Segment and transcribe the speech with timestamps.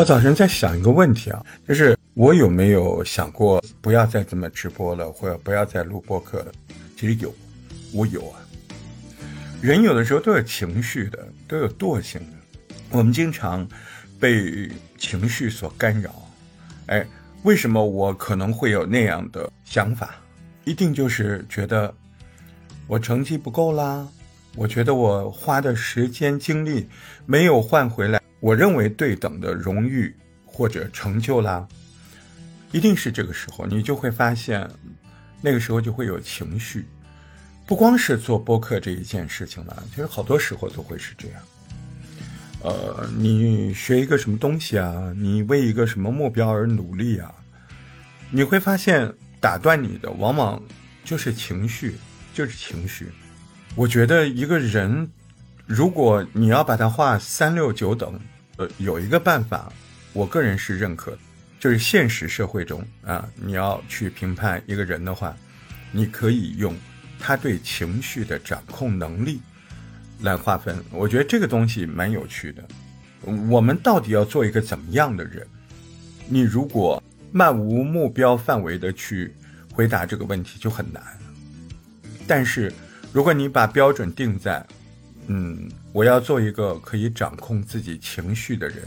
[0.00, 6.52] 我早晨在想一个问题啊，就是我有没有想过不要再这么直播了，或者不要再录播客了？
[6.96, 7.30] 其实有，
[7.92, 8.40] 我有啊。
[9.60, 12.66] 人有的时候都有情绪的，都有惰性的。
[12.92, 13.68] 我们经常
[14.18, 16.10] 被情绪所干扰。
[16.86, 17.06] 哎，
[17.42, 20.14] 为什么我可能会有那样的想法？
[20.64, 21.94] 一定就是觉得
[22.86, 24.08] 我成绩不够啦，
[24.56, 26.88] 我觉得我花的时间精力
[27.26, 28.19] 没有换回来。
[28.40, 30.14] 我认为对等的荣誉
[30.46, 31.68] 或者成就啦，
[32.72, 34.66] 一定是这个时候，你就会发现，
[35.42, 36.86] 那个时候就会有情绪，
[37.66, 41.42] 不光是做播客这一件事情了，其实好多时候都会是这样。
[42.62, 47.34] 呃，你学一个什么东西啊，你为一个什么目标而努力啊，
[48.30, 50.62] 你会发现打断你的往往
[51.04, 51.96] 就是情绪，
[52.32, 53.06] 就是情绪。
[53.74, 55.10] 我觉得一个人。
[55.70, 58.18] 如果你要把它画三六九等，
[58.56, 59.72] 呃，有一个办法，
[60.12, 61.18] 我个人是认可的，
[61.60, 65.32] 就是现实社会中啊，你要去评判一个人的话，
[65.92, 66.74] 你可以用
[67.20, 69.40] 他对情绪的掌控能力
[70.22, 70.76] 来划分。
[70.90, 72.64] 我觉得这个东西蛮有趣的。
[73.48, 75.46] 我们到底要做一个怎么样的人？
[76.26, 77.00] 你如果
[77.30, 79.32] 漫无目标范围的去
[79.72, 81.00] 回答这个问题就很难。
[82.26, 82.72] 但是
[83.12, 84.66] 如果你把标准定在
[85.32, 88.78] 嗯，我要做一个可以掌控自己情绪的人。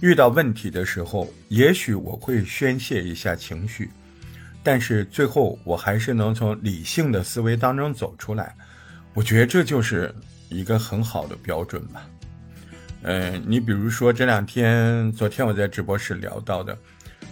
[0.00, 3.90] 遇到问题的时候，也许我会宣泄一下情绪，
[4.62, 8.54] 但是最后我还是能从理性的思维当中走出来。
[9.12, 10.14] 我觉得这就是
[10.50, 12.08] 一个很好的标准吧。
[13.02, 16.78] 嗯，你比如说这两天，昨天我在直播室聊到的，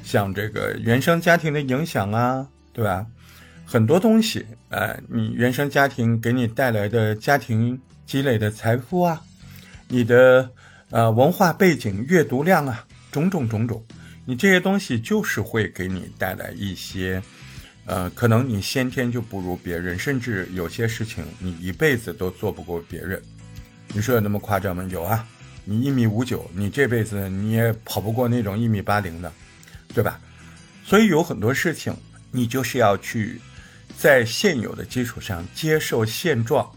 [0.03, 3.07] 像这个原生家庭的影响啊，对吧？
[3.65, 7.81] 很多东西，呃，你原生家庭给你带来的家庭。
[8.11, 9.23] 积累的财富啊，
[9.87, 10.51] 你的
[10.91, 13.81] 呃文化背景、阅读量啊，种种种种，
[14.25, 17.23] 你这些东西就是会给你带来一些，
[17.85, 23.23] 呃，可能你先天就不如别人，甚至有些事情你一辈子都做不过别人。
[23.95, 24.85] 你说有那么夸张吗？
[24.91, 25.25] 有啊，
[25.65, 29.33] 你一米五九，你这辈子你也跑不过那种一米八零的，
[29.95, 30.19] 对吧？
[30.85, 31.97] 所以有很多事情，
[32.33, 33.41] 你就是要去
[33.97, 36.69] 在现有的基础上接受现状，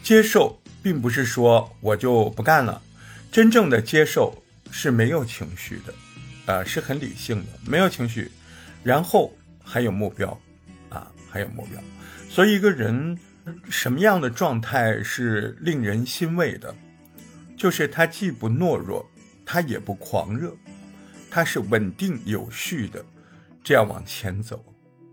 [0.00, 0.56] 接受。
[0.86, 2.80] 并不是说我就不干了，
[3.32, 5.92] 真正的接受是没有情绪的，
[6.46, 8.30] 呃，是很理性的，没有情绪，
[8.84, 10.40] 然后还有目标，
[10.88, 11.82] 啊，还有目标。
[12.30, 13.18] 所以一个人
[13.68, 16.72] 什么样的状态是令人欣慰的？
[17.56, 19.04] 就是他既不懦弱，
[19.44, 20.56] 他也不狂热，
[21.28, 23.04] 他是稳定有序的，
[23.64, 24.64] 这样往前走，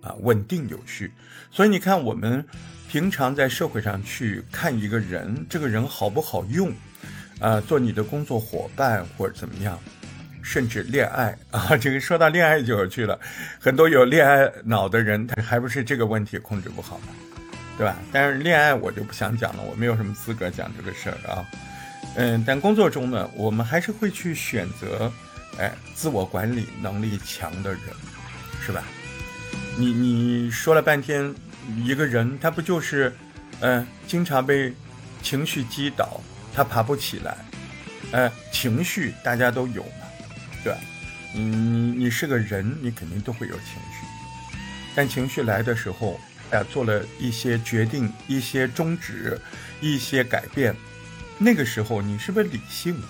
[0.04, 1.12] 啊，稳定有序。
[1.50, 2.46] 所以你看我们。
[2.90, 6.72] 平常在社会上去看一个人，这个人好不好用，
[7.40, 9.80] 啊，做你的工作伙伴或者怎么样，
[10.44, 13.20] 甚至恋爱 啊，这个说到恋爱就有趣了，
[13.60, 17.08] 很多有恋爱脑的人，他还不是这个问题控制不好吗？
[17.80, 17.98] 对吧？
[18.12, 21.44] 但是恋爱我就不想讲了，我没有什么资格讲这个事儿啊。
[22.16, 25.12] 嗯，但工作中呢，我们还是会去选择，
[25.58, 27.82] 哎，自我管理能力强的人，
[28.64, 28.84] 是吧？
[29.78, 31.34] 你你说了半天。
[31.82, 33.16] 一个人他不就是，
[33.62, 34.74] 嗯，经常被
[35.22, 36.20] 情绪击倒，
[36.54, 37.38] 他爬不起来，
[38.12, 40.06] 呃，情绪大家都有嘛，
[40.62, 40.80] 对吧？
[41.34, 44.06] 你你你是个人，你肯定都会有情绪，
[44.94, 46.20] 但情绪来的时候，
[46.52, 49.40] 哎，做了一些决定、一些终止、
[49.80, 50.76] 一些改变，
[51.38, 53.08] 那个时候你是不是理性的？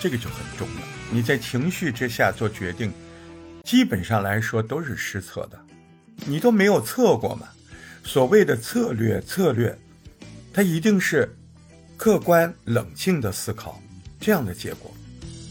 [0.00, 0.82] 这个就很重要。
[1.12, 2.92] 你在情绪之下做决定，
[3.68, 5.60] 基本上来说都是失策的。
[6.24, 7.48] 你都没有测过嘛？
[8.02, 9.78] 所谓的策略，策略，
[10.54, 11.28] 它一定是
[11.94, 13.78] 客观冷静的思考
[14.18, 14.90] 这样的结果。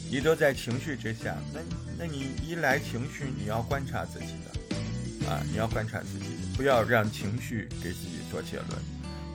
[0.09, 1.59] 你都在情绪之下，那
[1.99, 8.81] 那你一来情绪，你要观察自己的啊，你要观察自己，不要让情绪给自己做结论，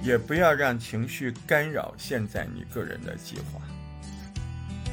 [0.03, 3.63] 也不要让情绪干扰现在你个人的计划。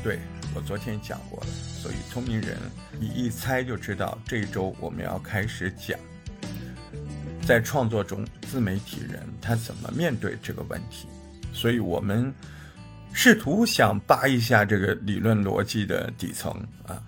[0.03, 0.19] 对
[0.55, 1.47] 我昨天讲过了，
[1.81, 2.57] 所以聪明人
[2.99, 5.99] 你一猜就知道这一周我们要开始讲。
[7.45, 11.07] 在创作中，自媒体人他怎么面对这个问题？
[11.51, 12.33] 所以我们
[13.11, 16.51] 试图想扒一下这个理论逻辑的底层
[16.87, 17.01] 啊。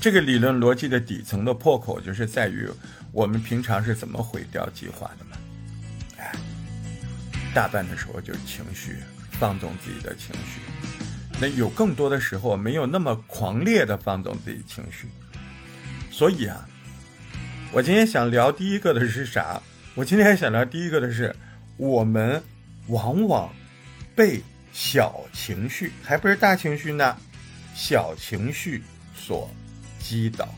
[0.00, 2.68] 这个理论逻辑的底层的破口，就是在于
[3.12, 5.36] 我们平常是怎么毁掉计划的嘛？
[6.18, 6.32] 哎，
[7.54, 8.96] 大半的时候就是情绪，
[9.32, 10.60] 放纵自己的情绪。
[11.40, 15.08] 那有更多的时候，没有那么狂烈的放纵自己情绪。
[16.10, 16.66] 所以啊。
[17.72, 19.62] 我今天想聊第一个的是啥？
[19.94, 21.32] 我今天想聊第一个的是，
[21.76, 22.42] 我们
[22.88, 23.48] 往往
[24.16, 24.42] 被
[24.72, 27.16] 小情绪，还不是大情绪呢，
[27.72, 28.82] 小情绪
[29.14, 29.48] 所
[30.00, 30.48] 击倒。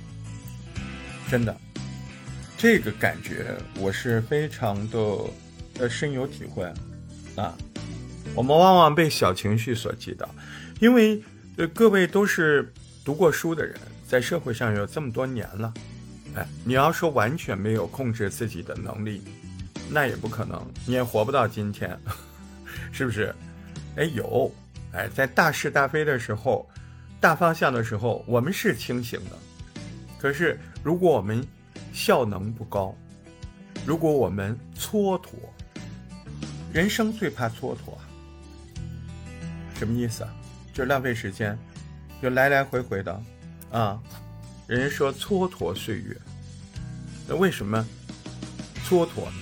[1.30, 1.54] 真的，
[2.56, 4.98] 这个感觉我是非常的
[5.80, 6.64] 呃深有体会
[7.36, 7.54] 啊。
[8.34, 10.26] 我们往往被小情绪所击倒，
[10.82, 11.22] 因为
[11.58, 12.72] 呃各位都是
[13.04, 15.72] 读过书的人，在社会上有这么多年了，
[16.34, 19.22] 哎，你要说完全没有控制自己的能力，
[19.88, 21.96] 那也不可能，你也活不到今天，
[22.90, 23.32] 是不是？
[23.94, 24.52] 哎，有，
[24.92, 26.68] 哎，在大是大非的时候，
[27.20, 29.38] 大方向的时候，我们是清醒的，
[30.18, 30.58] 可是。
[30.84, 31.46] 如果我们
[31.92, 32.92] 效能不高，
[33.86, 35.26] 如果我们蹉跎，
[36.72, 37.96] 人生最怕蹉跎，
[39.78, 40.34] 什么意思啊？
[40.72, 41.58] 就浪费时间，
[42.22, 43.22] 就来来回回的，
[43.70, 44.00] 啊，
[44.66, 46.16] 人家说蹉跎岁月，
[47.28, 47.86] 那为什么
[48.88, 49.32] 蹉跎呢？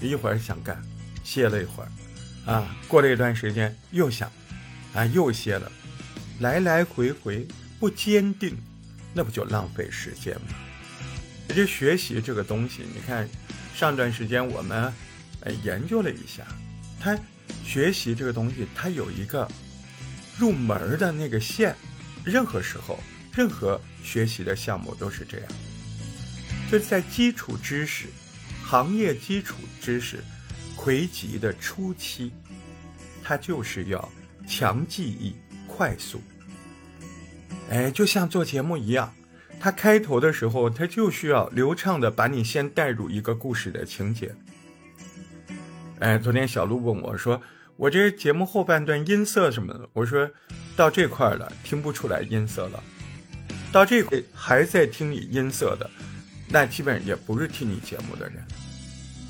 [0.00, 0.80] 一会儿想干，
[1.24, 4.30] 歇了一会儿，啊，过了一段时间又想，
[4.94, 5.72] 啊，又歇了，
[6.40, 7.46] 来来回回
[7.80, 8.56] 不坚定。
[9.14, 10.48] 那不就浪费时间吗？
[11.48, 13.26] 这学习这个东西，你看，
[13.74, 14.92] 上段时间我们
[15.40, 16.46] 呃研究了一下，
[17.00, 17.18] 它
[17.64, 19.48] 学习这个东西，它有一个
[20.38, 21.74] 入门的那个线，
[22.24, 22.98] 任何时候，
[23.34, 25.48] 任何学习的项目都是这样，
[26.70, 28.06] 就在基础知识、
[28.64, 30.22] 行业基础知识
[30.76, 32.32] 魁集的初期，
[33.24, 34.12] 它就是要
[34.46, 35.34] 强记忆、
[35.66, 36.20] 快速。
[37.70, 39.12] 哎，就像做节目一样，
[39.58, 44.34] 它开头的时候，它就需要流畅的把你先带入一个故事的情节。
[45.98, 47.40] 哎，昨天小鹿问我说
[47.76, 50.30] ：“我这节目后半段音色什么的？”我说
[50.74, 52.82] ：“到这块了，听不出来音色了。
[53.70, 55.90] 到这块还在听你音色的，
[56.48, 58.42] 那基本上也不是听你节目的人。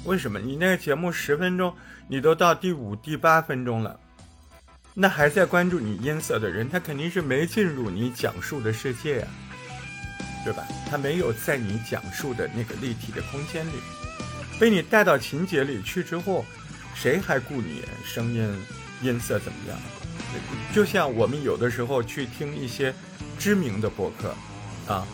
[0.04, 0.38] 为什么？
[0.38, 1.74] 你那个节目十分钟，
[2.08, 3.98] 你都到第五、第八分钟了。”
[4.98, 9.28] 那还在关注你音色的人，他肯定是没进入你讲述的世界呀，
[10.42, 10.66] 对吧？
[10.88, 13.72] 他没有在你讲述的那个立体的空间里，
[14.58, 16.46] 被你带到情节里去之后，
[17.00, 18.48] 谁还顾你声音
[19.02, 19.78] 音色怎么样？
[20.74, 22.92] 就像我们有的时候去听一些
[23.38, 24.34] 知名的播客，
[24.92, 25.06] 啊，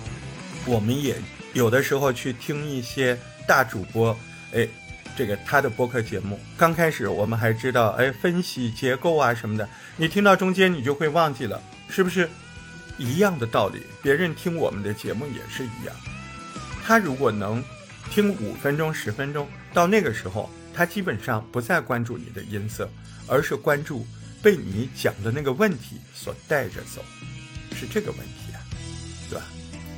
[0.65, 1.17] 我们也
[1.53, 4.17] 有的时候去听一些大主播，
[4.55, 4.67] 哎。
[5.15, 9.69] 这个他的播客节目刚开始，我们还知道，哎，分析结构啊什么的。
[9.95, 12.27] 你听到中间，你就会忘记了，是不是
[12.97, 13.83] 一样的道理？
[14.01, 15.95] 别人听我们的节目也是一样。
[16.83, 17.63] 他如果能
[18.11, 22.89] 听五分钟、十分钟，到那个时候，他基本上不再关注你的音色，
[23.27, 24.07] 而是关注
[24.43, 27.03] 被你讲的那个问题所带着走，
[27.75, 28.61] 是这个问题啊，
[29.29, 29.45] 对吧？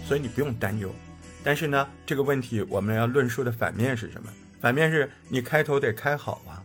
[0.06, 0.94] 所以你不用担忧。
[1.42, 4.32] 但是呢，这个问题我们要论述的反面是什么？
[4.60, 6.64] 反面是你开头得开好啊，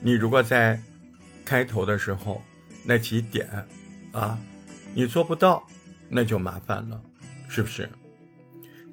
[0.00, 0.80] 你如果在
[1.44, 2.40] 开头的时候
[2.84, 3.48] 那几点
[4.12, 4.38] 啊，
[4.94, 5.66] 你做不到，
[6.08, 7.00] 那就麻烦了，
[7.48, 7.88] 是不是？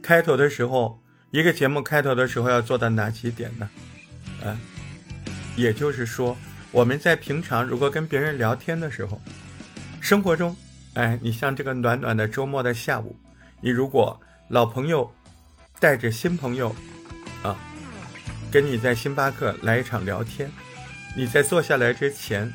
[0.02, 1.00] 开头的时候，
[1.32, 3.70] 一个节目开头的时候要做到哪几点呢？
[4.48, 4.58] 啊，
[5.56, 6.38] 也就是说，
[6.72, 9.22] 我们在平常如果跟别人聊天的时候，
[10.02, 10.56] 生活中，
[10.94, 13.16] 哎，你像这个暖暖的周末的下午，
[13.62, 15.14] 你如果老朋友
[15.80, 16.76] 带着新朋友
[17.44, 17.58] 啊。
[18.50, 20.50] 跟你在星巴克来一场聊天，
[21.18, 22.52] 你在坐下来之前，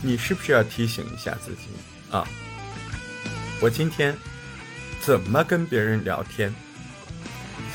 [0.00, 1.62] 你是不是要提醒一下自己
[2.12, 2.24] 啊？
[3.60, 4.16] 我今天
[5.00, 6.54] 怎么跟别人聊天，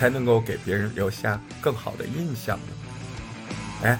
[0.01, 2.74] 才能够给别人留下更好的印象呢？
[3.84, 4.00] 哎，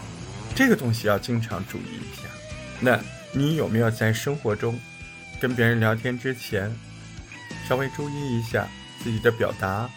[0.55, 2.24] 这个东西要经常注意一下。
[2.79, 3.00] 那
[3.31, 4.79] 你有没有在生活中
[5.39, 6.75] 跟别人聊天之前，
[7.70, 8.67] 稍微注意一下
[9.03, 9.88] 自己的表达？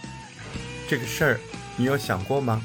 [0.87, 1.41] 这个事儿。
[1.79, 2.61] 你有想过吗？